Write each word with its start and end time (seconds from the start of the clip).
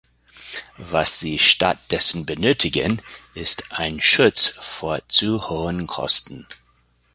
Was 0.79 1.19
sie 1.19 1.37
statt 1.37 1.77
dessen 1.91 2.25
benötigen, 2.25 3.03
ist 3.35 3.65
ein 3.71 4.01
Schutz 4.01 4.47
vor 4.47 5.07
zu 5.07 5.47
hohen 5.47 5.85
Kosten. 5.85 6.47